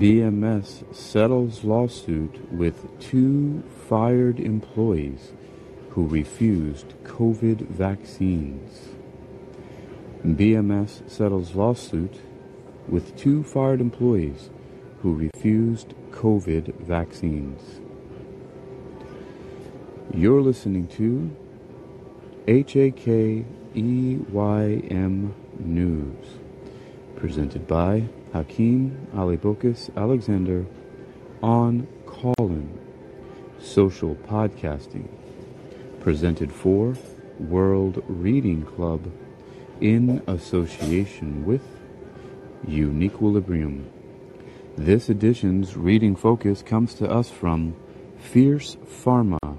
[0.00, 5.34] BMS settles lawsuit with two fired employees
[5.90, 8.88] who refused COVID vaccines.
[10.24, 12.18] BMS settles lawsuit
[12.88, 14.48] with two fired employees
[15.02, 17.60] who refused COVID vaccines.
[20.14, 21.30] You're listening to
[22.46, 23.44] HAKEYM
[25.58, 26.26] News,
[27.16, 30.64] presented by Hakeem Alibokis Alexander
[31.42, 32.78] on Callin
[33.58, 35.08] Social Podcasting,
[36.00, 36.94] presented for
[37.38, 39.10] World Reading Club
[39.80, 41.62] in association with
[42.66, 43.84] Uniquilibrium.
[44.76, 47.74] This edition's reading focus comes to us from
[48.18, 49.56] Fierce Pharma.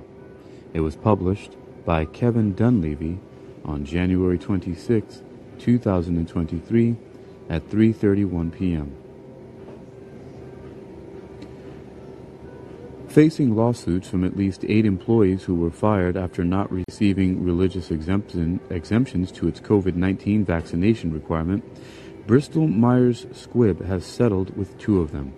[0.74, 3.20] It was published by Kevin Dunleavy
[3.66, 5.22] on January 26,
[5.60, 6.96] 2023
[7.52, 8.96] at 3:31 p.m.
[13.10, 18.62] Facing lawsuits from at least eight employees who were fired after not receiving religious exemption,
[18.70, 21.62] exemptions to its COVID 19 vaccination requirement,
[22.26, 25.34] Bristol Myers Squibb has settled with two of them.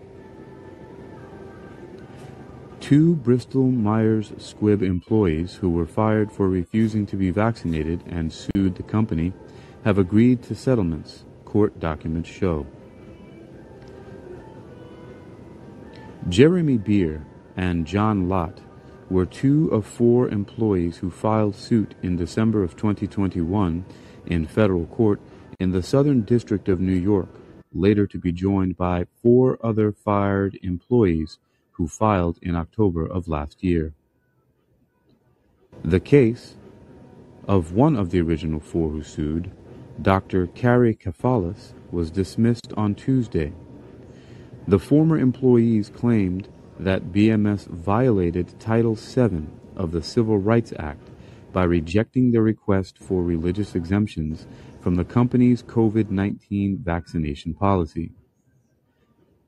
[2.79, 8.75] Two Bristol Myers Squibb employees who were fired for refusing to be vaccinated and sued
[8.75, 9.33] the company
[9.83, 12.65] have agreed to settlements, court documents show.
[16.27, 17.23] Jeremy Beer
[17.55, 18.59] and John Lott
[19.07, 23.85] were two of four employees who filed suit in December of 2021
[24.25, 25.21] in federal court
[25.59, 27.29] in the Southern District of New York,
[27.71, 31.37] later to be joined by four other fired employees
[31.73, 33.93] who filed in October of last year.
[35.83, 36.55] The case
[37.47, 39.51] of one of the original four who sued,
[40.01, 40.47] Dr.
[40.47, 43.53] Carrie Kafalis, was dismissed on Tuesday.
[44.67, 46.47] The former employees claimed
[46.79, 51.09] that BMS violated Title VII of the Civil Rights Act
[51.51, 54.47] by rejecting their request for religious exemptions
[54.81, 58.11] from the company's COVID 19 vaccination policy.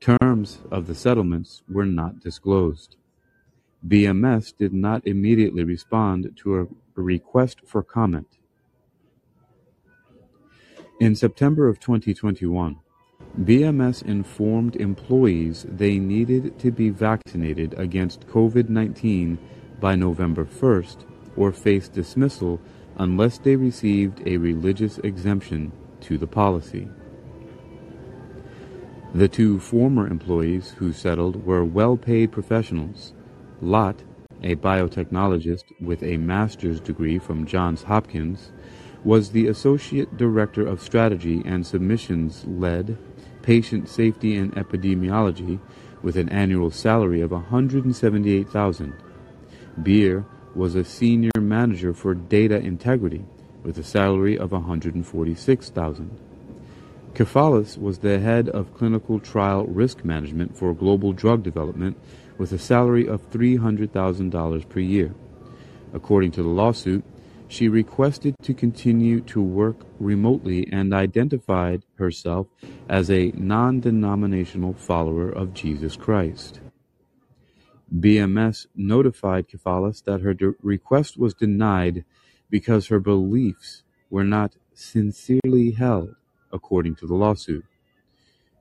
[0.00, 2.96] Terms of the settlements were not disclosed.
[3.86, 8.35] BMS did not immediately respond to a request for comment.
[10.98, 12.78] In September of 2021,
[13.42, 19.36] BMS informed employees they needed to be vaccinated against COVID 19
[19.78, 21.04] by November 1st
[21.36, 22.58] or face dismissal
[22.96, 25.70] unless they received a religious exemption
[26.00, 26.88] to the policy.
[29.12, 33.12] The two former employees who settled were well paid professionals.
[33.60, 34.02] Lott,
[34.42, 38.50] a biotechnologist with a master's degree from Johns Hopkins,
[39.06, 42.98] was the Associate Director of Strategy and Submissions led
[43.40, 45.60] Patient Safety and Epidemiology
[46.02, 48.92] with an annual salary of 178,000.
[49.80, 50.24] Beer
[50.56, 53.24] was a senior manager for data integrity
[53.62, 56.18] with a salary of 146,000.
[57.14, 61.96] Kafalis was the head of clinical trial risk management for global drug development
[62.38, 65.14] with a salary of $300,000 per year.
[65.94, 67.04] According to the lawsuit,
[67.48, 72.46] she requested to continue to work remotely and identified herself
[72.88, 76.60] as a non denominational follower of Jesus Christ.
[77.94, 82.04] BMS notified Kafalis that her de- request was denied
[82.50, 86.14] because her beliefs were not sincerely held,
[86.52, 87.64] according to the lawsuit.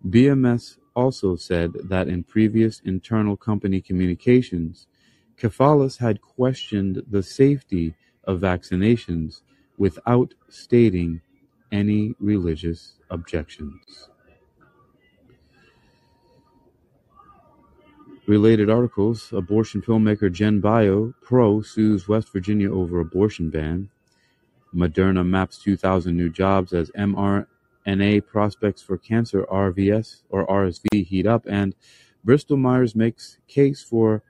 [0.08, 4.88] BMS also said that in previous internal company communications,
[5.38, 7.96] Kafalis had questioned the safety
[8.28, 9.42] of vaccinations
[9.78, 11.22] without stating
[11.72, 14.10] any religious objections.
[18.28, 23.90] Related articles Abortion filmmaker GenBioPro sues West Virginia over abortion ban.
[24.74, 31.46] Moderna maps 2,000 new jobs as mRNA prospects for cancer RVS or RSV heat up.
[31.48, 31.76] And
[32.24, 34.24] Bristol Myers makes case for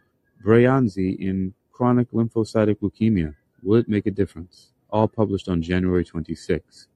[0.44, 3.36] Breyanzi in chronic lymphocytic leukemia.
[3.66, 4.70] Will it make a difference?
[4.92, 6.88] All published on January 26.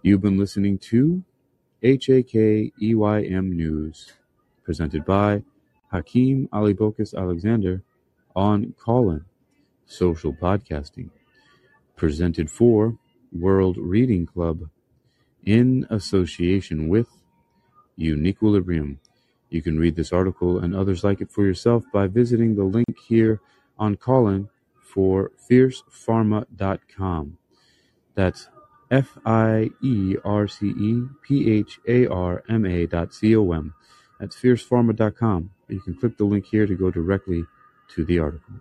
[0.00, 1.24] You've been listening to
[1.82, 4.12] HAKEYM News,
[4.62, 5.42] presented by
[5.90, 7.82] Hakeem Alibokis Alexander
[8.36, 9.24] on Callin
[9.84, 11.10] Social Podcasting,
[11.96, 12.96] presented for
[13.32, 14.70] World Reading Club
[15.44, 17.08] in association with
[17.98, 18.98] Uniquilibrium.
[19.50, 22.96] You can read this article and others like it for yourself by visiting the link
[23.08, 23.40] here
[23.80, 24.48] on Callin
[24.92, 27.38] for fiercepharma.com.
[28.14, 28.48] That's
[28.90, 33.52] F I E R C E P H A R M A dot C O
[33.52, 33.74] M
[34.20, 35.50] That's fiercepharma.com.
[35.68, 37.44] You can click the link here to go directly
[37.94, 38.54] to the article.